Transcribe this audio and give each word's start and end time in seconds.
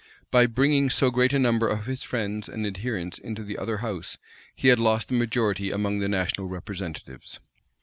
By 0.31 0.47
bringing 0.47 0.89
so 0.89 1.11
great 1.11 1.31
a 1.31 1.37
number 1.37 1.67
of 1.67 1.85
his 1.85 2.01
friends 2.01 2.49
and 2.49 2.65
adherents 2.65 3.19
into 3.19 3.43
the 3.43 3.59
other 3.59 3.77
house 3.85 4.17
he 4.55 4.69
had 4.69 4.79
lost 4.79 5.09
the 5.09 5.13
majority 5.13 5.69
among 5.69 5.99
the 5.99 6.09
national 6.09 6.47
representatives. 6.47 7.39